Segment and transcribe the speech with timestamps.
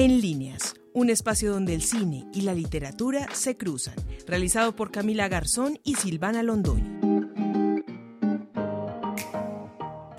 [0.00, 5.28] En líneas, un espacio donde el cine y la literatura se cruzan, realizado por Camila
[5.28, 6.99] Garzón y Silvana Londoño.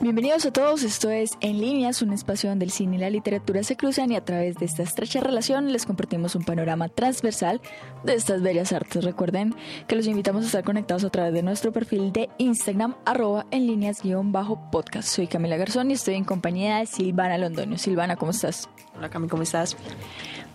[0.02, 3.62] Bienvenidos a todos, esto es En Líneas, un espacio donde el cine y la literatura
[3.62, 7.62] se cruzan y a través de esta estrecha relación les compartimos un panorama transversal
[8.04, 9.04] de estas bellas artes.
[9.04, 9.54] Recuerden
[9.88, 13.68] que los invitamos a estar conectados a través de nuestro perfil de Instagram, arroba en
[13.68, 15.08] líneas-podcast.
[15.08, 17.78] Soy Camila Garzón y estoy en compañía de Silvana Londoño.
[17.78, 18.70] Silvana, ¿cómo estás?
[18.98, 19.78] Hola Cami, ¿cómo estás?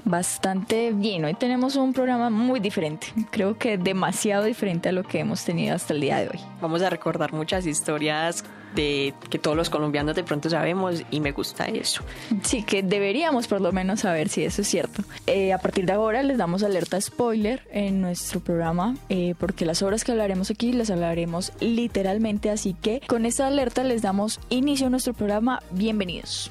[0.04, 5.18] Bastante bien, hoy tenemos un programa muy diferente, creo que demasiado diferente a lo que
[5.18, 6.40] hemos tenido hasta el día de hoy.
[6.60, 8.44] Vamos a recordar muchas historias
[8.76, 12.04] de que todos los colombianos de pronto sabemos y me gusta eso.
[12.42, 15.02] Sí, que deberíamos por lo menos saber si eso es cierto.
[15.26, 19.82] Eh, a partir de ahora les damos alerta spoiler en nuestro programa eh, porque las
[19.82, 24.86] obras que hablaremos aquí las hablaremos literalmente, así que con esta alerta les damos inicio
[24.86, 25.60] a nuestro programa.
[25.72, 26.50] Bienvenidos.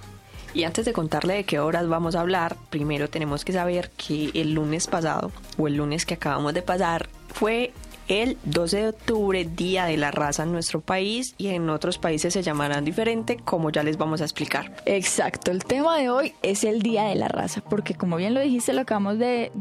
[0.56, 4.32] Y antes de contarle de qué horas vamos a hablar, primero tenemos que saber que
[4.34, 7.74] el lunes pasado o el lunes que acabamos de pasar fue
[8.08, 12.34] el 12 de octubre, Día de la Raza en nuestro país y en otros países
[12.34, 14.72] se llamarán diferente, como ya les vamos a explicar.
[14.86, 18.42] Exacto, el tema de hoy es el Día de la Raza, porque como bien lo
[18.42, 19.52] dijiste, lo acabamos de,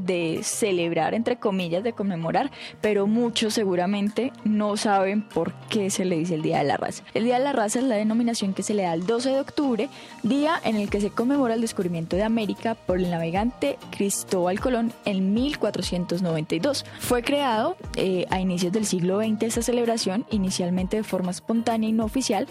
[0.42, 6.34] celebrar, entre comillas, de conmemorar, pero muchos seguramente no saben por qué se le dice
[6.34, 7.02] el Día de la Raza.
[7.14, 9.40] El Día de la Raza es la denominación que se le da el 12 de
[9.40, 9.88] octubre,
[10.22, 14.92] día en el que se conmemora el descubrimiento de América por el navegante Cristóbal Colón
[15.04, 16.84] en 1492.
[16.98, 21.92] Fue creado eh, a inicios del siglo XX esta celebración, inicialmente de forma espontánea y
[21.92, 22.48] no oficial,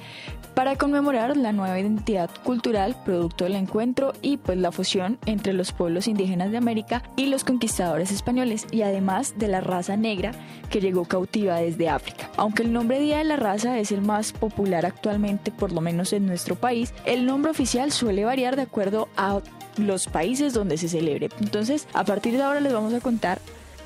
[0.56, 5.73] para conmemorar la nueva identidad cultural producto del encuentro y pues la fusión entre los
[5.73, 10.31] pueblos indígenas de América y los conquistadores españoles y además de la raza negra
[10.70, 12.31] que llegó cautiva desde África.
[12.38, 16.14] Aunque el nombre Día de la Raza es el más popular actualmente, por lo menos
[16.14, 19.42] en nuestro país, el nombre oficial suele variar de acuerdo a
[19.75, 21.30] los países donde se celebre.
[21.42, 23.40] Entonces, a partir de ahora les vamos a contar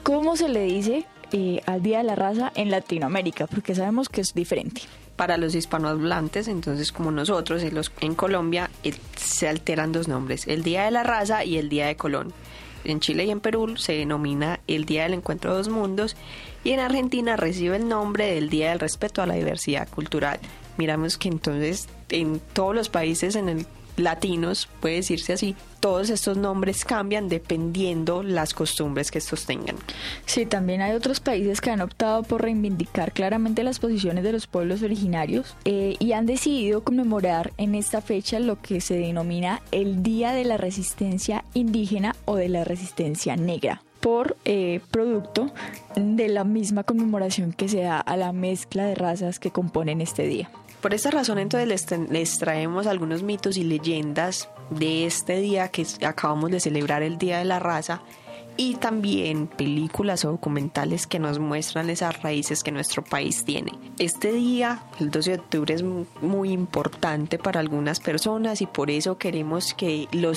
[0.03, 4.21] cómo se le dice eh, al Día de la Raza en Latinoamérica, porque sabemos que
[4.21, 4.81] es diferente.
[5.15, 8.69] Para los hispanohablantes, entonces como nosotros en, los, en Colombia,
[9.15, 12.33] se alteran dos nombres, el Día de la Raza y el Día de Colón.
[12.83, 16.15] En Chile y en Perú se denomina el Día del Encuentro de dos Mundos
[16.63, 20.39] y en Argentina recibe el nombre del Día del Respeto a la Diversidad Cultural.
[20.77, 23.65] Miramos que entonces en todos los países en el
[23.97, 29.75] latinos, puede decirse así, todos estos nombres cambian dependiendo las costumbres que estos tengan.
[30.25, 34.47] Sí, también hay otros países que han optado por reivindicar claramente las posiciones de los
[34.47, 40.03] pueblos originarios eh, y han decidido conmemorar en esta fecha lo que se denomina el
[40.03, 45.51] Día de la Resistencia Indígena o de la Resistencia Negra por eh, producto
[45.95, 50.27] de la misma conmemoración que se da a la mezcla de razas que componen este
[50.27, 50.49] día.
[50.81, 56.51] Por esta razón entonces les, traemos algunos mitos y leyendas de este día que acabamos
[56.51, 58.01] de celebrar el Día de la Raza
[58.57, 63.71] y también películas o documentales que nos muestran esas raíces que nuestro país tiene.
[63.99, 69.17] Este día, el 12 de octubre, es muy importante para algunas personas y por eso
[69.17, 70.31] queremos que lo,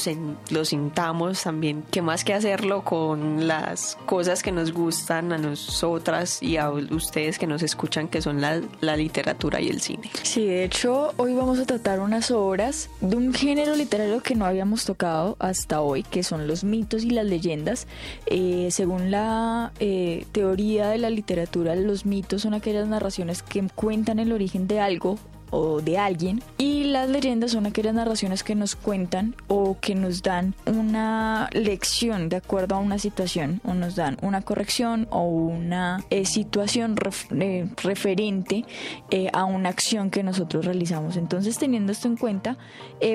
[0.51, 6.43] lo sintamos también, que más que hacerlo con las cosas que nos gustan a nosotras
[6.43, 10.11] y a ustedes que nos escuchan, que son la, la literatura y el cine.
[10.23, 14.45] Sí, de hecho, hoy vamos a tratar unas obras de un género literario que no
[14.45, 17.87] habíamos tocado hasta hoy, que son los mitos y las leyendas
[18.27, 24.19] eh, según la eh, teoría de la literatura, los mitos son aquellas narraciones que cuentan
[24.19, 25.19] el origen de algo
[25.51, 30.23] o de alguien y las leyendas son aquellas narraciones que nos cuentan o que nos
[30.23, 36.05] dan una lección de acuerdo a una situación o nos dan una corrección o una
[36.11, 36.97] eh, situación
[37.39, 38.65] eh, referente
[39.11, 41.17] eh, a una acción que nosotros realizamos.
[41.17, 42.57] Entonces teniendo esto en cuenta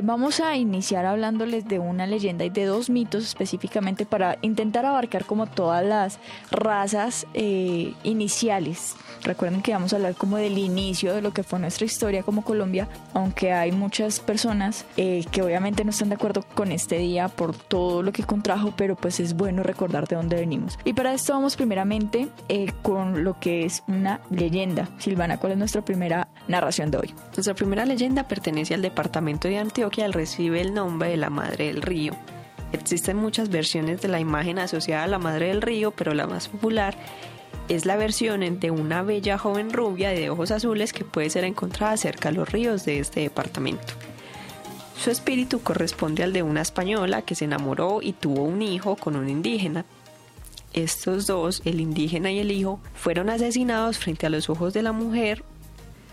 [0.03, 5.25] vamos a iniciar hablándoles de una leyenda y de dos mitos específicamente para intentar abarcar
[5.25, 6.19] como todas las
[6.51, 7.27] razas
[8.03, 8.95] iniciales.
[9.21, 12.43] Recuerden que vamos a hablar como del inicio de lo que fue nuestra historia como
[12.43, 17.27] Colombia, aunque hay muchas personas eh, que obviamente no están de acuerdo con este día
[17.27, 20.77] por todo lo que contrajo, pero pues es bueno recordar de dónde venimos.
[20.83, 24.89] Y para esto vamos primeramente eh, con lo que es una leyenda.
[24.97, 27.13] Silvana, ¿cuál es nuestra primera narración de hoy?
[27.35, 31.81] Nuestra primera leyenda pertenece al departamento de Antioquia, recibe el nombre de la Madre del
[31.81, 32.13] Río.
[32.71, 36.47] Existen muchas versiones de la imagen asociada a la Madre del Río, pero la más
[36.47, 36.95] popular
[37.67, 41.97] es la versión de una bella joven rubia de ojos azules que puede ser encontrada
[41.97, 43.93] cerca de los ríos de este departamento.
[44.97, 49.15] Su espíritu corresponde al de una española que se enamoró y tuvo un hijo con
[49.15, 49.85] un indígena.
[50.73, 54.91] Estos dos, el indígena y el hijo, fueron asesinados frente a los ojos de la
[54.91, 55.43] mujer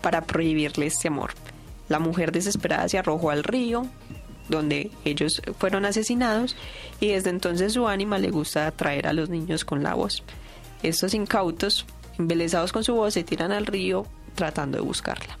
[0.01, 1.31] para prohibirle este amor.
[1.87, 3.85] La mujer desesperada se arrojó al río,
[4.49, 6.55] donde ellos fueron asesinados
[6.99, 10.23] y desde entonces su ánima le gusta atraer a los niños con la voz.
[10.83, 11.85] Estos incautos,
[12.19, 15.37] embelesados con su voz, se tiran al río tratando de buscarla.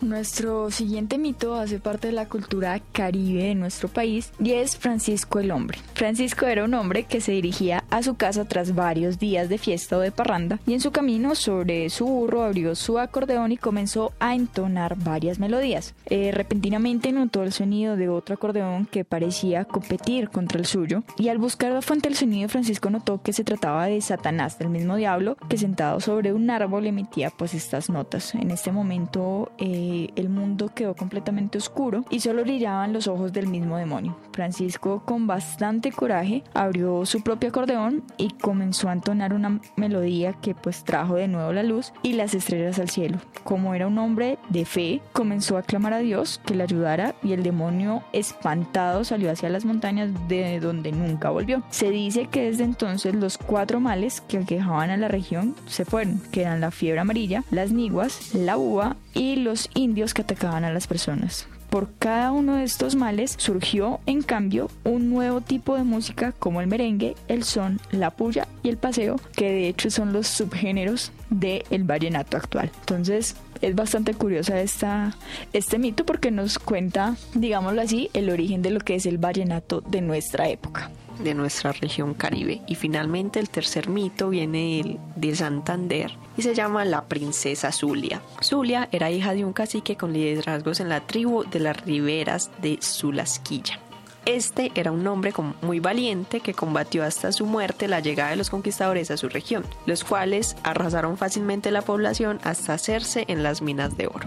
[0.00, 5.40] Nuestro siguiente mito hace parte de la cultura caribe de nuestro país y es Francisco
[5.40, 5.78] el Hombre.
[5.94, 9.96] Francisco era un hombre que se dirigía a su casa tras varios días de fiesta
[9.96, 14.12] o de parranda y en su camino sobre su burro abrió su acordeón y comenzó
[14.20, 15.94] a entonar varias melodías.
[16.06, 21.28] Eh, repentinamente notó el sonido de otro acordeón que parecía competir contra el suyo y
[21.28, 24.94] al buscar la fuente del sonido Francisco notó que se trataba de Satanás, del mismo
[24.94, 28.36] diablo que sentado sobre un árbol emitía pues estas notas.
[28.36, 33.46] En este momento eh, el mundo quedó completamente oscuro y solo brillaban los ojos del
[33.46, 34.16] mismo demonio.
[34.32, 40.54] Francisco, con bastante coraje, abrió su propio acordeón y comenzó a entonar una melodía que
[40.54, 43.18] pues trajo de nuevo la luz y las estrellas al cielo.
[43.44, 47.32] Como era un hombre de fe, comenzó a clamar a Dios que le ayudara y
[47.32, 51.62] el demonio espantado salió hacia las montañas de donde nunca volvió.
[51.70, 56.20] Se dice que desde entonces los cuatro males que aquejaban a la región se fueron,
[56.30, 60.72] que eran la fiebre amarilla, las niguas, la uva y los indios que atacaban a
[60.72, 61.48] las personas.
[61.70, 66.62] Por cada uno de estos males surgió, en cambio, un nuevo tipo de música como
[66.62, 71.12] el merengue, el son, la puya y el paseo, que de hecho son los subgéneros
[71.28, 72.70] del vallenato actual.
[72.80, 75.14] Entonces, es bastante curiosa esta,
[75.52, 79.82] este mito porque nos cuenta, digámoslo así, el origen de lo que es el vallenato
[79.82, 82.62] de nuestra época de nuestra región caribe.
[82.66, 88.22] Y finalmente el tercer mito viene de Santander y se llama la princesa Zulia.
[88.42, 92.78] Zulia era hija de un cacique con liderazgos en la tribu de las riberas de
[92.80, 93.80] Zulasquilla.
[94.24, 95.32] Este era un hombre
[95.62, 99.64] muy valiente que combatió hasta su muerte la llegada de los conquistadores a su región,
[99.86, 104.26] los cuales arrasaron fácilmente la población hasta hacerse en las minas de oro.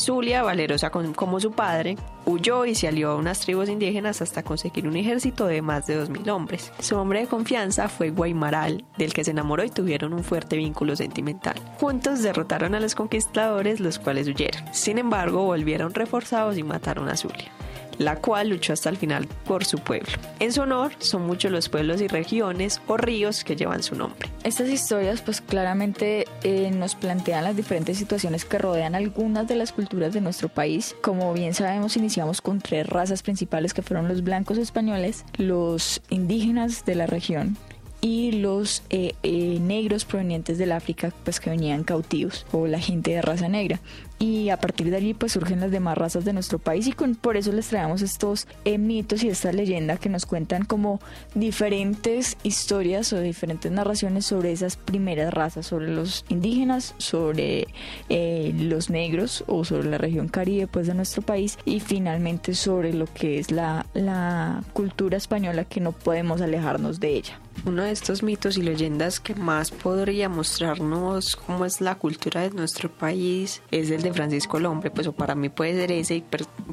[0.00, 4.88] Zulia, valerosa como su padre, huyó y se alió a unas tribus indígenas hasta conseguir
[4.88, 6.72] un ejército de más de 2.000 hombres.
[6.78, 10.96] Su hombre de confianza fue Guaymaral, del que se enamoró y tuvieron un fuerte vínculo
[10.96, 11.54] sentimental.
[11.78, 14.64] Juntos derrotaron a los conquistadores, los cuales huyeron.
[14.72, 17.59] Sin embargo, volvieron reforzados y mataron a Zulia
[18.00, 20.10] la cual luchó hasta el final por su pueblo.
[20.38, 24.30] En su honor son muchos los pueblos y regiones o ríos que llevan su nombre.
[24.42, 29.72] Estas historias pues claramente eh, nos plantean las diferentes situaciones que rodean algunas de las
[29.72, 30.96] culturas de nuestro país.
[31.02, 36.86] Como bien sabemos iniciamos con tres razas principales que fueron los blancos españoles, los indígenas
[36.86, 37.58] de la región
[38.00, 43.10] y los eh, eh, negros provenientes del África pues que venían cautivos o la gente
[43.10, 43.78] de raza negra
[44.20, 47.16] y a partir de allí pues surgen las demás razas de nuestro país y con,
[47.16, 51.00] por eso les traemos estos eh, mitos y esta leyenda que nos cuentan como
[51.34, 57.66] diferentes historias o diferentes narraciones sobre esas primeras razas, sobre los indígenas, sobre
[58.10, 63.06] los negros o sobre la región caribe pues de nuestro país y finalmente sobre lo
[63.06, 67.40] que es la, la cultura española que no podemos alejarnos de ella.
[67.66, 72.50] Uno de estos mitos y leyendas que más podría mostrarnos cómo es la cultura de
[72.50, 76.22] nuestro país es el de Francisco el Hombre, pues o para mí puede ser ese,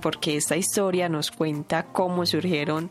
[0.02, 2.90] porque esta historia nos cuenta cómo surgieron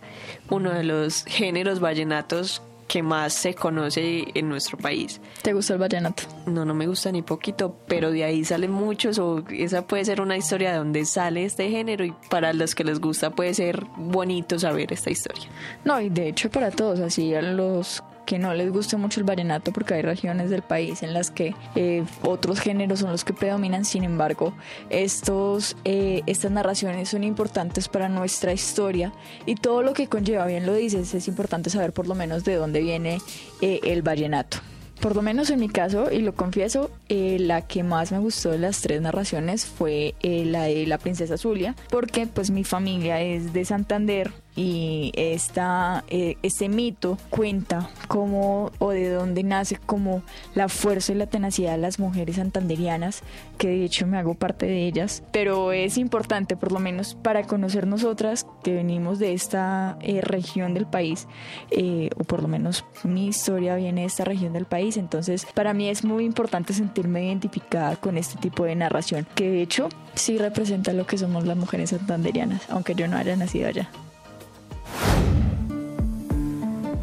[0.51, 5.21] uno de los géneros vallenatos que más se conoce en nuestro país.
[5.43, 6.23] ¿Te gusta el vallenato?
[6.47, 10.21] No, no me gusta ni poquito, pero de ahí salen muchos o esa puede ser
[10.21, 13.85] una historia de donde sale este género y para los que les gusta puede ser
[13.97, 15.45] bonito saber esta historia.
[15.85, 19.25] No, y de hecho para todos, así a los que no les guste mucho el
[19.25, 23.33] vallenato porque hay regiones del país en las que eh, otros géneros son los que
[23.33, 24.52] predominan, sin embargo,
[24.90, 29.12] estos, eh, estas narraciones son importantes para nuestra historia
[29.47, 32.56] y todo lo que conlleva, bien lo dices, es importante saber por lo menos de
[32.56, 33.21] dónde viene
[33.62, 34.59] eh, el vallenato.
[35.00, 38.59] Por lo menos en mi caso, y lo confieso, la que más me gustó de
[38.59, 43.66] las tres narraciones fue la de la princesa Zulia, porque pues mi familia es de
[43.66, 50.23] Santander, y esta, eh, este mito cuenta cómo o de dónde nace como
[50.55, 53.23] la fuerza y la tenacidad de las mujeres santanderianas,
[53.59, 57.47] que de hecho me hago parte de ellas, pero es importante por lo menos para
[57.47, 61.29] conocer nosotras que venimos de esta eh, región del país,
[61.71, 65.75] eh, o por lo menos mi historia viene de esta región del país, entonces para
[65.75, 70.39] mí es muy importante sentirme identificada con este tipo de narración, que de hecho sí
[70.39, 73.91] representa lo que somos las mujeres santanderianas, aunque yo no haya nacido allá.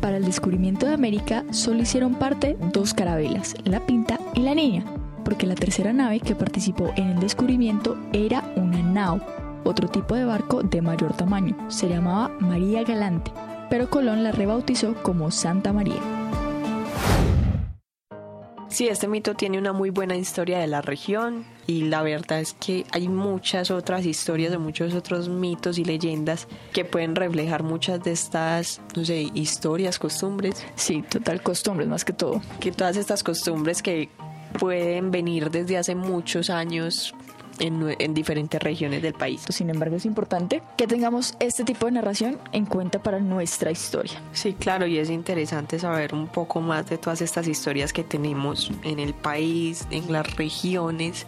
[0.04, 4.84] Para el descubrimiento de América solo hicieron parte dos carabelas, la Pinta y la Niña,
[5.24, 9.22] porque la tercera nave que participó en el descubrimiento era una nao,
[9.64, 11.56] otro tipo de barco de mayor tamaño.
[11.70, 13.32] Se llamaba María Galante,
[13.70, 16.23] pero Colón la rebautizó como Santa María.
[18.74, 22.54] Sí, este mito tiene una muy buena historia de la región y la verdad es
[22.54, 28.04] que hay muchas otras historias de muchos otros mitos y leyendas que pueden reflejar muchas
[28.04, 30.66] de estas, no sé, historias, costumbres.
[30.74, 32.42] Sí, total costumbres más que todo.
[32.60, 34.10] Que todas estas costumbres que
[34.58, 37.14] pueden venir desde hace muchos años
[37.64, 39.44] en, diferentes regiones del país.
[39.50, 44.22] Sin embargo, es importante que tengamos este tipo de narración en cuenta para nuestra historia.
[44.34, 48.72] Sí, claro, y es interesante saber un poco más de todas estas historias que tenemos
[48.84, 51.26] en el país, en las regiones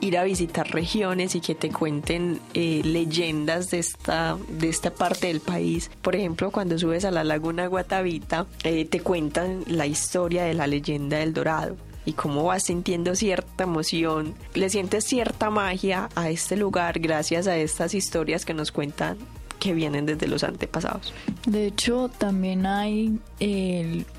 [0.00, 5.26] ir a visitar regiones y que te cuenten eh, leyendas de esta, de esta parte
[5.26, 5.90] del país.
[6.02, 10.68] Por ejemplo, cuando subes a la laguna Guatavita, eh, te cuentan la historia de la
[10.68, 16.56] leyenda del Dorado y cómo vas sintiendo cierta emoción, le sientes cierta magia a este
[16.56, 19.18] lugar gracias a estas historias que nos cuentan
[19.58, 21.12] que vienen desde los antepasados.
[21.46, 23.18] De hecho, también hay,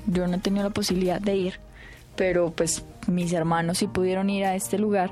[0.06, 1.54] yo no he tenido la posibilidad de ir,
[2.14, 5.10] pero pues mis hermanos sí pudieron ir a este lugar.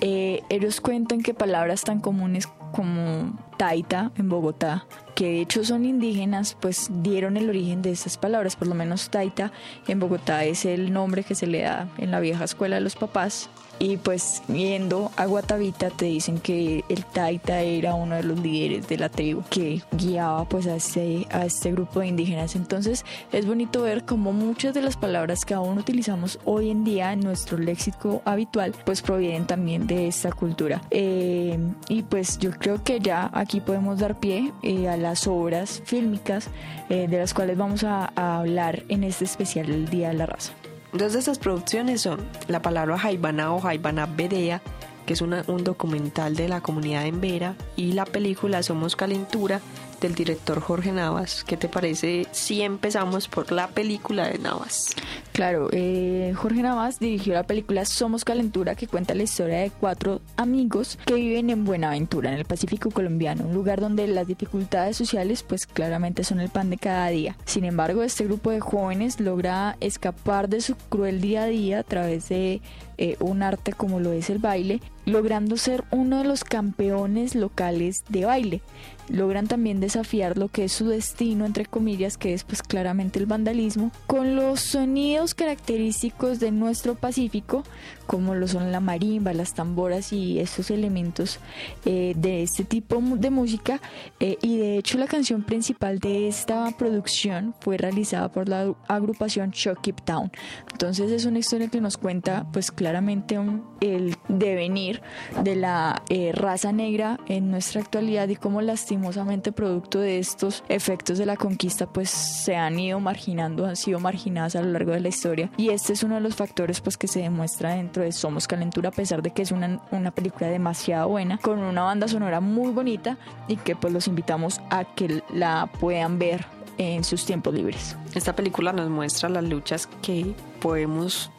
[0.00, 4.86] Eh, ellos cuentan que palabras tan comunes como taita en Bogotá,
[5.18, 9.10] que de hecho son indígenas, pues dieron el origen de estas palabras, por lo menos
[9.10, 9.50] taita
[9.88, 12.94] en Bogotá es el nombre que se le da en la vieja escuela de los
[12.94, 18.38] papás y pues viendo a Guatavita te dicen que el Taita era uno de los
[18.38, 22.56] líderes de la tribu que guiaba pues a este, a este grupo de indígenas.
[22.56, 27.12] Entonces es bonito ver cómo muchas de las palabras que aún utilizamos hoy en día
[27.12, 30.82] en nuestro léxico habitual pues provienen también de esta cultura.
[30.90, 31.58] Eh,
[31.88, 36.48] y pues yo creo que ya aquí podemos dar pie eh, a las obras fílmicas
[36.88, 40.52] eh, de las cuales vamos a, hablar en este especial Día de la Raza.
[40.92, 44.62] Dos de estas producciones son La palabra Jaibana o Jaibana Bedea,
[45.04, 49.60] que es un documental de la comunidad en Vera, y la película Somos Calentura,
[50.00, 51.44] del director Jorge Navas.
[51.44, 54.94] ¿Qué te parece si empezamos por la película de Navas?
[55.38, 60.20] Claro, eh, Jorge Navas dirigió la película Somos Calentura que cuenta la historia de cuatro
[60.36, 65.44] amigos que viven en Buenaventura, en el Pacífico colombiano, un lugar donde las dificultades sociales
[65.44, 67.36] pues claramente son el pan de cada día.
[67.44, 71.84] Sin embargo, este grupo de jóvenes logra escapar de su cruel día a día a
[71.84, 72.60] través de
[72.96, 78.02] eh, un arte como lo es el baile, logrando ser uno de los campeones locales
[78.08, 78.60] de baile
[79.08, 83.26] logran también desafiar lo que es su destino, entre comillas, que es pues claramente el
[83.26, 87.62] vandalismo, con los sonidos característicos de nuestro Pacífico,
[88.06, 91.38] como lo son la marimba, las tamboras y estos elementos
[91.84, 93.80] eh, de este tipo de música.
[94.20, 99.50] Eh, y de hecho la canción principal de esta producción fue realizada por la agrupación
[99.50, 100.30] Shock Keep Town.
[100.72, 103.38] Entonces es una historia que nos cuenta pues claramente
[103.80, 105.02] el devenir
[105.42, 111.18] de la eh, raza negra en nuestra actualidad y cómo lastimosamente producto de estos efectos
[111.18, 115.00] de la conquista pues se han ido marginando, han sido marginadas a lo largo de
[115.00, 118.12] la historia y este es uno de los factores pues que se demuestra dentro de
[118.12, 122.08] Somos Calentura a pesar de que es una, una película demasiado buena con una banda
[122.08, 123.18] sonora muy bonita
[123.48, 126.46] y que pues los invitamos a que la puedan ver
[126.78, 127.96] en sus tiempos libres.
[128.14, 131.30] Esta película nos muestra las luchas que podemos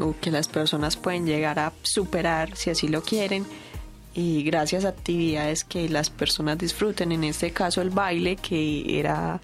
[0.00, 3.46] o que las personas pueden llegar a superar si así lo quieren.
[4.14, 9.40] Y gracias a actividades que las personas disfruten, en este caso el baile, que era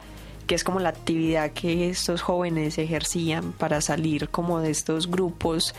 [0.46, 5.75] que es como la actividad que estos jóvenes ejercían para salir como de estos grupos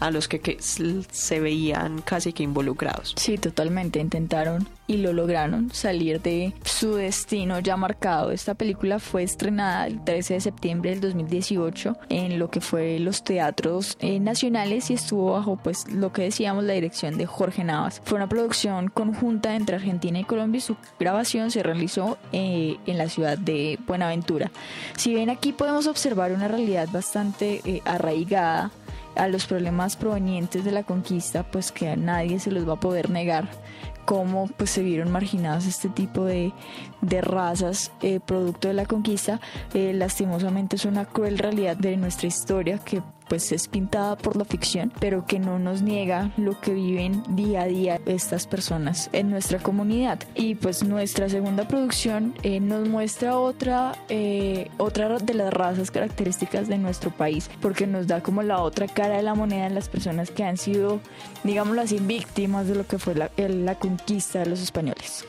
[0.00, 3.14] a los que, se veían casi que involucrados.
[3.16, 4.00] Sí, totalmente.
[4.00, 8.32] Intentaron y lo lograron salir de su destino ya marcado.
[8.32, 13.22] Esta película fue estrenada el 13 de septiembre del 2018 en lo que fue los
[13.22, 18.02] teatros eh, nacionales y estuvo bajo pues lo que decíamos la dirección de Jorge Navas.
[18.04, 22.98] Fue una producción conjunta entre Argentina y Colombia y su grabación se realizó eh, en
[22.98, 24.50] la ciudad de Buenaventura.
[24.96, 28.72] Si bien aquí podemos observar una realidad bastante eh, arraigada
[29.16, 32.80] a los problemas provenientes de la conquista, pues que a nadie se los va a
[32.80, 33.48] poder negar
[34.04, 36.52] cómo pues se vieron marginadas este tipo de,
[37.00, 39.40] de razas eh, producto de la conquista.
[39.74, 44.44] Eh, lastimosamente es una cruel realidad de nuestra historia que pues es pintada por la
[44.44, 49.30] ficción, pero que no nos niega lo que viven día a día estas personas en
[49.30, 50.18] nuestra comunidad.
[50.34, 56.66] Y pues nuestra segunda producción eh, nos muestra otra, eh, otra de las razas características
[56.66, 59.88] de nuestro país, porque nos da como la otra cara de la moneda en las
[59.88, 60.98] personas que han sido,
[61.44, 65.24] digámoslo así, víctimas de lo que fue la, la conquista de los españoles.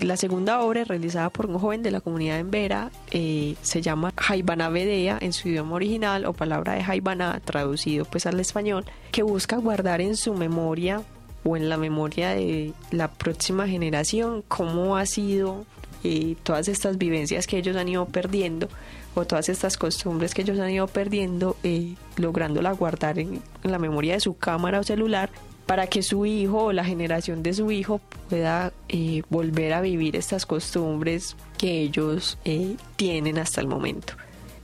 [0.00, 4.12] La segunda obra, realizada por un joven de la comunidad en Vera, eh, se llama
[4.16, 9.22] Jaibana Vedea en su idioma original o palabra de Jaibana traducido pues al español, que
[9.22, 11.02] busca guardar en su memoria
[11.44, 15.64] o en la memoria de la próxima generación cómo ha sido
[16.04, 18.68] eh, todas estas vivencias que ellos han ido perdiendo
[19.14, 24.12] o todas estas costumbres que ellos han ido perdiendo, eh, lográndola guardar en, la memoria
[24.14, 25.30] de su cámara o celular
[25.66, 30.16] para que su hijo o la generación de su hijo pueda eh, volver a vivir
[30.16, 34.14] estas costumbres que ellos eh, tienen hasta el momento.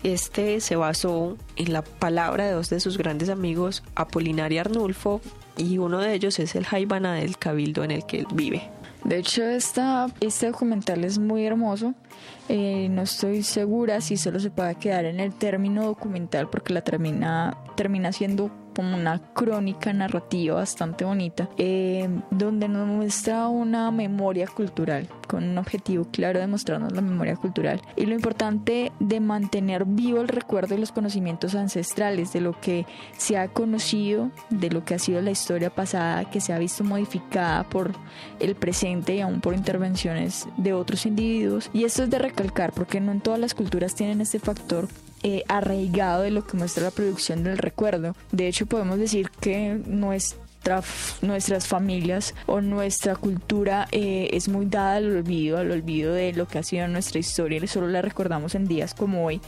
[0.04, 5.21] Este se basó en la palabra de dos de sus grandes amigos, Apolinar y Arnulfo,
[5.56, 8.68] y uno de ellos es el Jaibana del cabildo en el que él vive.
[9.04, 11.94] De hecho, esta, este documental es muy hermoso.
[12.49, 16.82] Eh, no estoy segura si solo se puede quedar en el término documental porque la
[16.82, 24.46] termina, termina siendo como una crónica narrativa bastante bonita, eh, donde nos muestra una memoria
[24.46, 29.84] cultural, con un objetivo claro de mostrarnos la memoria cultural y lo importante de mantener
[29.84, 32.86] vivo el recuerdo y los conocimientos ancestrales, de lo que
[33.16, 36.84] se ha conocido, de lo que ha sido la historia pasada, que se ha visto
[36.84, 37.92] modificada por
[38.40, 41.70] el presente y aún por intervenciones de otros individuos.
[41.72, 44.88] Y esto es de recalcar, porque no en todas las culturas tienen este factor
[45.22, 48.14] eh, arraigado de lo que muestra la producción del recuerdo.
[48.30, 50.82] De hecho, podemos decir que nuestra,
[51.20, 56.46] nuestras familias o nuestra cultura eh, es muy dada al olvido, al olvido de lo
[56.46, 59.40] que ha sido nuestra historia solo la recordamos en días como hoy.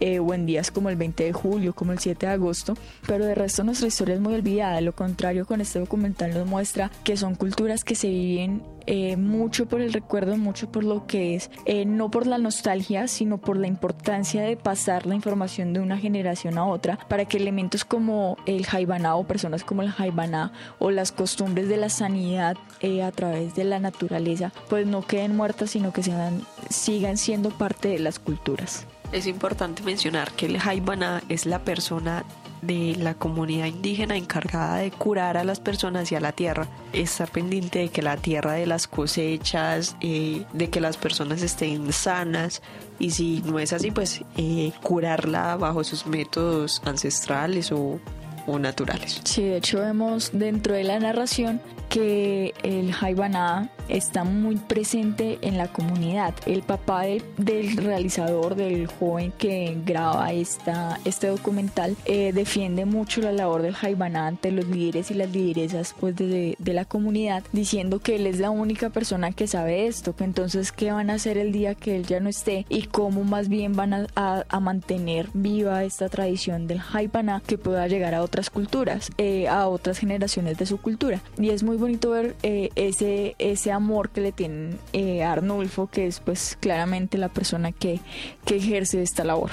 [0.00, 2.74] Eh, o en días como el 20 de julio, como el 7 de agosto,
[3.06, 4.80] pero de resto nuestra historia es muy olvidada.
[4.80, 9.66] Lo contrario, con este documental nos muestra que son culturas que se viven eh, mucho
[9.66, 13.58] por el recuerdo, mucho por lo que es, eh, no por la nostalgia, sino por
[13.58, 18.38] la importancia de pasar la información de una generación a otra para que elementos como
[18.46, 22.56] el jaibaná o personas como el jaibaná o las costumbres de la sanidad
[23.04, 26.40] a través de la naturaleza, pues no queden muertas, sino que sean,
[26.70, 28.86] sigan siendo parte de las culturas.
[29.12, 32.24] Es importante mencionar que el Haibana es la persona
[32.62, 36.68] de la comunidad indígena encargada de curar a las personas y a la tierra.
[36.92, 41.92] Está pendiente de que la tierra de las cosechas, eh, de que las personas estén
[41.92, 42.62] sanas
[42.98, 47.98] y si no es así, pues eh, curarla bajo sus métodos ancestrales o,
[48.46, 49.20] o naturales.
[49.24, 55.58] Sí, de hecho vemos dentro de la narración que el Jaibaná está muy presente en
[55.58, 56.34] la comunidad.
[56.46, 63.32] El papá del, realizador, del joven que graba esta, este documental, eh, defiende mucho la
[63.32, 68.14] labor del Jaibaná ante los líderes y las lideresas pues, de, la comunidad, diciendo que
[68.14, 71.50] él es la única persona que sabe esto, que entonces qué van a hacer el
[71.50, 76.08] día que él ya no esté y cómo más bien van a, mantener viva esta
[76.08, 80.78] tradición del Jaibaná que pueda llegar a otras culturas, eh, a otras generaciones de su
[80.78, 81.22] cultura.
[81.38, 83.79] Y es muy bonito ver eh, ese, ese amor
[84.12, 88.00] que le tienen eh, a Arnulfo, que es pues claramente la persona que,
[88.44, 89.50] que ejerce esta labor.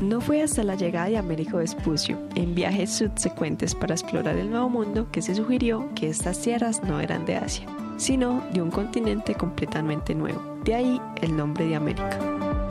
[0.00, 4.68] No fue hasta la llegada de Américo Vespucio, en viajes subsecuentes para explorar el Nuevo
[4.68, 7.66] Mundo, que se sugirió que estas tierras no eran de Asia,
[7.98, 10.42] sino de un continente completamente nuevo.
[10.64, 12.61] De ahí el nombre de América.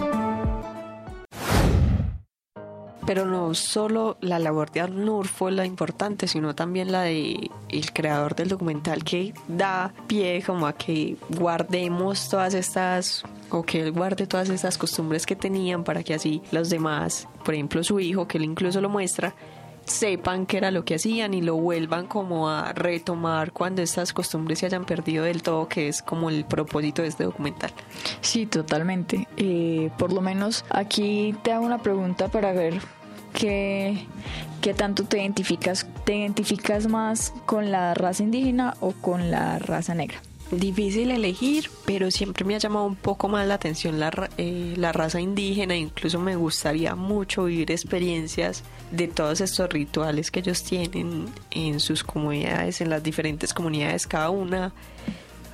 [3.11, 7.91] Pero no solo la labor de Arnur fue la importante, sino también la de el
[7.91, 13.91] creador del documental que da pie como a que guardemos todas estas o que él
[13.91, 18.29] guarde todas estas costumbres que tenían para que así los demás, por ejemplo su hijo,
[18.29, 19.35] que él incluso lo muestra,
[19.83, 24.59] sepan qué era lo que hacían y lo vuelvan como a retomar cuando estas costumbres
[24.59, 27.71] se hayan perdido del todo, que es como el propósito de este documental.
[28.21, 29.27] Sí, totalmente.
[29.35, 32.79] Eh, por lo menos aquí te hago una pregunta para ver
[33.33, 34.05] ¿Qué,
[34.61, 35.87] ¿Qué tanto te identificas?
[36.05, 40.21] ¿Te identificas más con la raza indígena o con la raza negra?
[40.51, 44.91] Difícil elegir, pero siempre me ha llamado un poco más la atención la, eh, la
[44.91, 45.77] raza indígena.
[45.77, 52.03] Incluso me gustaría mucho vivir experiencias de todos estos rituales que ellos tienen en sus
[52.03, 54.73] comunidades, en las diferentes comunidades, cada una.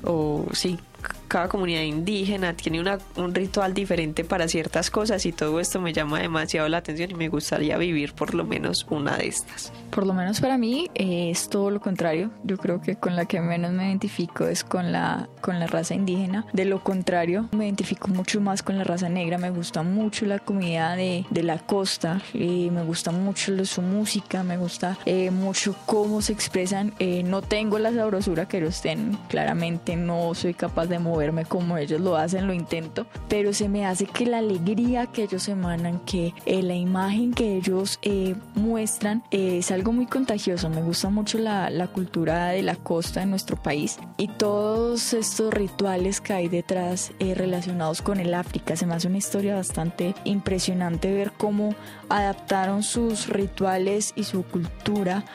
[0.04, 0.80] O sí,
[1.28, 5.94] cada comunidad indígena tiene una, un ritual diferente para ciertas cosas y todo esto me
[5.94, 9.74] llama demasiado la atención y me gustaría vivir por lo menos una de estas.
[9.92, 12.32] Por lo menos para mí eh, es todo lo contrario.
[12.44, 15.96] Yo creo que con la que menos me identifico es con la, con la raza
[15.96, 16.46] indígena.
[16.54, 19.38] De lo contrario, me identifico mucho más con la raza negra.
[19.38, 24.44] Me gusta mucho la comunidad de, de la costa, y me gusta mucho su música,
[24.44, 26.94] me gusta eh, mucho cómo se expresan.
[27.00, 31.46] Eh, no tengo la sabrosura que ellos tienen, claramente no soy capaz de mover verme
[31.46, 35.48] como ellos lo hacen, lo intento, pero se me hace que la alegría que ellos
[35.50, 40.70] emanan, que eh, la imagen que ellos eh, muestran eh, es algo muy contagioso.
[40.70, 45.54] Me gusta mucho la, la, cultura de la costa de nuestro país y todos estos
[45.54, 48.76] rituales que hay detrás relacionados con el África.
[48.76, 51.76] Se me hace una historia bastante impresionante ver cómo
[52.10, 55.26] adaptaron sus rituales y su cultura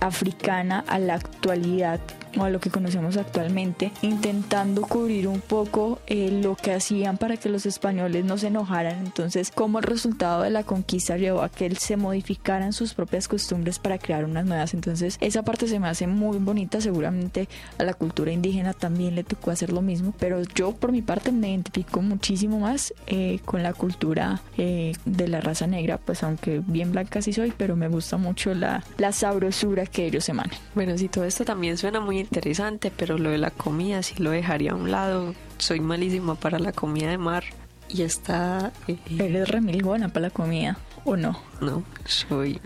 [0.00, 2.00] africana a la actualidad
[2.38, 7.36] o a lo que conocemos actualmente, intentando cubrir un poco eh, lo que hacían para
[7.36, 8.98] que los españoles no se enojaran.
[8.98, 13.78] Entonces, como el resultado de la conquista llevó a que se modificaran sus propias costumbres
[13.78, 14.74] para crear unas nuevas.
[14.74, 16.80] Entonces, esa parte se me hace muy bonita.
[16.80, 21.02] Seguramente a la cultura indígena también le tocó hacer lo mismo, pero yo por mi
[21.02, 26.22] parte me identifico muchísimo más eh, con la cultura eh, de la raza negra, pues
[26.22, 30.56] aunque bien blanca sí soy, pero me gusta mucho la, la sabrosura que ellos emanan.
[30.74, 34.30] Bueno, sí, todo esto también suena muy interesante, pero lo de la comida sí lo
[34.30, 35.34] dejaría a un lado.
[35.58, 37.44] Soy malísima para la comida de mar
[37.88, 38.72] y está...
[38.88, 41.38] Eh, Eres remilgona para la comida, ¿o no?
[41.60, 42.60] No, soy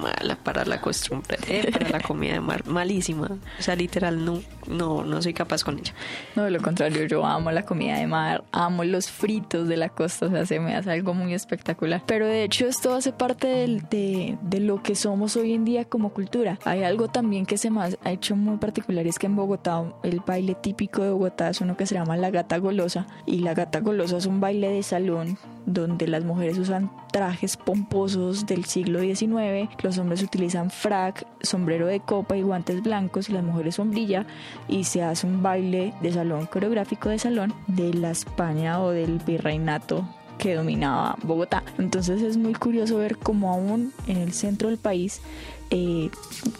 [0.00, 3.26] mala para la costumbre, eh, para la comida de mar, malísima.
[3.58, 5.92] O sea, literal, no, no, no soy capaz con ella.
[6.36, 9.88] No, de lo contrario, yo amo la comida de mar, amo los fritos de la
[9.88, 12.02] costa, o sea, se me hace algo muy espectacular.
[12.06, 13.46] Pero de hecho esto hace parte
[13.90, 16.58] de, de, lo que somos hoy en día como cultura.
[16.64, 20.20] Hay algo también que se me ha hecho muy particular, es que en Bogotá el
[20.26, 23.80] baile típico de Bogotá es uno que se llama la gata golosa y la gata
[23.80, 29.68] golosa es un baile de salón donde las mujeres usan trajes pomposos del siglo XIX,
[29.82, 34.26] los hombres utilizan frac, sombrero de copa y guantes blancos y las mujeres sombrilla
[34.68, 38.10] y se hace un baile de salón coreográfico de salón de la
[38.50, 40.04] O del virreinato
[40.38, 41.62] que dominaba Bogotá.
[41.78, 45.20] Entonces es muy curioso ver cómo aún en el centro del país
[45.70, 46.10] eh,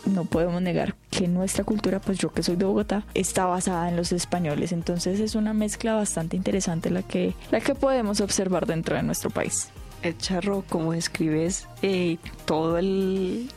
[0.07, 3.96] no podemos negar que nuestra cultura, pues yo que soy de Bogotá, está basada en
[3.96, 4.72] los españoles.
[4.72, 9.31] Entonces es una mezcla bastante interesante la que, la que podemos observar dentro de nuestro
[9.31, 9.70] país
[10.19, 13.49] charro, como describes eh, todo el,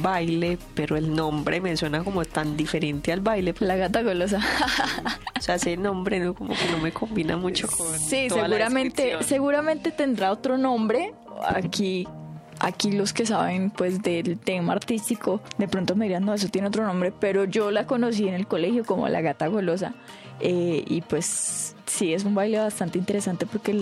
[0.00, 3.54] baile, pero el nombre me suena como tan diferente al baile.
[3.60, 4.40] La gata golosa.
[5.38, 6.34] o sea, ese nombre ¿no?
[6.34, 7.98] como que no me combina mucho con.
[7.98, 11.12] Sí, seguramente, seguramente tendrá otro nombre.
[11.46, 12.06] Aquí
[12.60, 16.68] aquí los que saben pues del tema artístico de pronto me dirán no eso tiene
[16.68, 19.92] otro nombre pero yo la conocí en el colegio como la gata golosa
[20.40, 23.74] eh, y pues sí, es un baile bastante interesante porque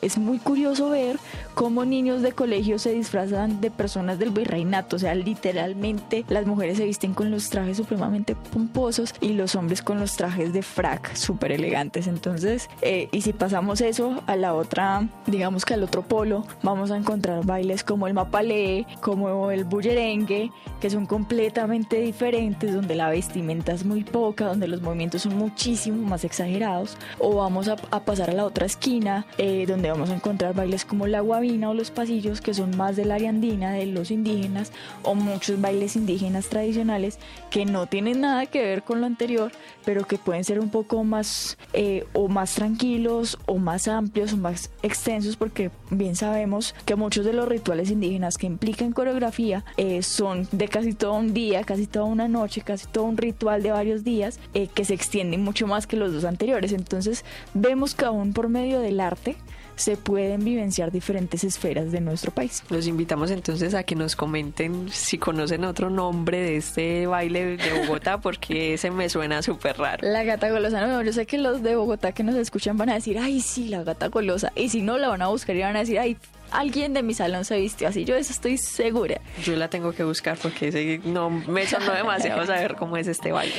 [0.00, 1.18] es muy curioso ver
[1.54, 4.96] cómo niños de colegio se disfrazan de personas del virreinato.
[4.96, 9.82] O sea, literalmente las mujeres se visten con los trajes supremamente pomposos y los hombres
[9.82, 12.06] con los trajes de frac súper elegantes.
[12.06, 16.90] Entonces, eh, y si pasamos eso a la otra, digamos que al otro polo, vamos
[16.90, 23.10] a encontrar bailes como el mapalé, como el bullerengue, que son completamente diferentes, donde la
[23.10, 26.96] vestimenta es muy poca, donde los movimientos son muchísimos más exagerados.
[27.18, 31.06] O vamos a, pasar a la otra esquina, eh, donde vamos a encontrar bailes como
[31.06, 35.14] la guabina o los pasillos, que son más del área andina, de los indígenas, o
[35.14, 37.18] muchos bailes indígenas tradicionales
[37.50, 39.52] que no tienen nada que ver con lo anterior,
[39.84, 44.36] pero que pueden ser un poco más eh, o más tranquilos o más amplios o
[44.36, 50.02] más extensos, porque bien sabemos que muchos de los rituales indígenas que implican coreografía eh,
[50.02, 53.72] son de casi todo un día, casi toda una noche, casi todo un ritual de
[53.72, 54.38] varios días,
[54.74, 56.72] que se extienden mucho más que los dos anteriores.
[56.72, 59.36] Entonces vemos que aún por medio del arte
[59.76, 62.62] se pueden vivenciar diferentes esferas de nuestro país.
[62.70, 67.80] Los invitamos entonces a que nos comenten si conocen otro nombre de este baile de
[67.80, 70.06] Bogotá, porque ese me suena súper raro.
[70.06, 72.94] La gata golosa, no, yo sé que los de Bogotá que nos escuchan van a
[72.94, 75.76] decir, ay, sí, la gata golosa, y si no, la van a buscar y van
[75.76, 76.16] a decir, ay,
[76.50, 79.20] alguien de mi salón se vistió así, yo eso estoy segura.
[79.42, 83.54] Yo la tengo que buscar porque no me sonó demasiado saber cómo es este baile.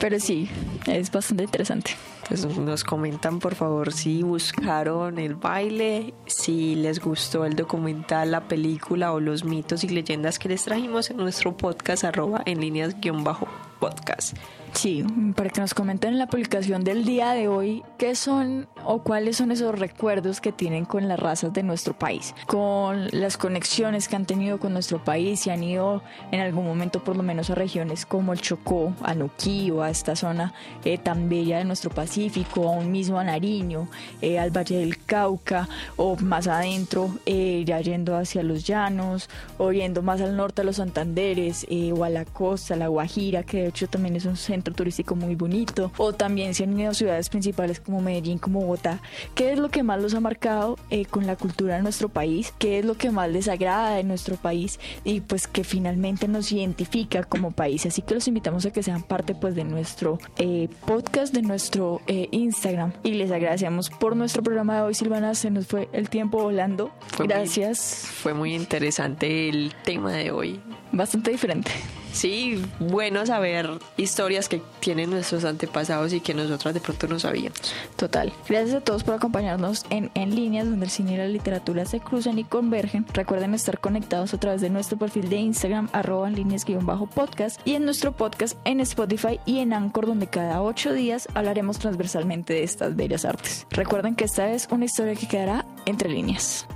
[0.00, 0.48] Pero sí,
[0.86, 1.92] es bastante interesante.
[2.26, 8.40] Pues nos comentan por favor si buscaron el baile, si les gustó el documental, la
[8.48, 12.98] película o los mitos y leyendas que les trajimos en nuestro podcast arroba en líneas
[13.00, 13.46] guion bajo
[13.78, 14.36] podcast.
[14.72, 15.04] Sí,
[15.36, 19.36] para que nos comenten en la publicación del día de hoy qué son o cuáles
[19.36, 24.16] son esos recuerdos que tienen con las razas de nuestro país, con las conexiones que
[24.16, 27.54] han tenido con nuestro país, si han ido en algún momento por lo menos a
[27.54, 30.54] regiones como el Chocó, a Nuquí o a esta zona
[30.84, 33.88] eh, tan bella de nuestro Pacífico, a un mismo a Nariño,
[34.22, 39.28] eh, al Valle del Cauca o más adentro, eh, ya yendo hacia los llanos
[39.58, 43.42] o yendo más al norte a los Santanderes o a la costa, a la Guajira,
[43.42, 46.90] que de hecho también es un centro turístico muy bonito, o también se han ido
[46.90, 49.00] a ciudades principales como Medellín, como Bogotá.
[49.34, 52.52] ¿Qué es lo que más los ha marcado eh, con la cultura de nuestro país?
[52.58, 54.78] ¿Qué es lo que más les agrada de nuestro país?
[55.04, 57.86] Y pues que finalmente nos identifica como país.
[57.86, 62.00] Así que los invitamos a que sean parte pues de nuestro eh, podcast, de nuestro
[62.06, 62.92] eh, Instagram.
[63.02, 65.34] Y les agradecemos por nuestro programa de hoy, Silvana.
[65.34, 66.90] Se nos fue el tiempo volando.
[67.18, 68.06] Gracias.
[68.22, 70.60] fue muy interesante el tema de hoy.
[70.92, 71.70] Bastante diferente.
[72.12, 77.74] Sí, bueno saber historias que tienen nuestros antepasados y que nosotras de pronto no sabíamos.
[77.96, 78.32] Total.
[78.48, 82.00] Gracias a todos por acompañarnos en En Líneas, donde el cine y la literatura se
[82.00, 83.06] cruzan y convergen.
[83.12, 87.84] Recuerden estar conectados a través de nuestro perfil de Instagram, arroba en líneas-podcast, y en
[87.84, 92.96] nuestro podcast en Spotify y en Anchor, donde cada ocho días hablaremos transversalmente de estas
[92.96, 93.66] bellas artes.
[93.70, 96.66] Recuerden que esta es una historia que quedará entre líneas.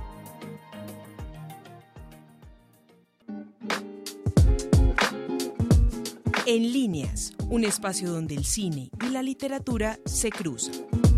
[6.47, 11.14] En líneas, un espacio donde el cine y la literatura se cruzan.